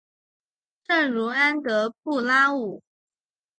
[0.87, 2.81] 圣茹安德布拉武。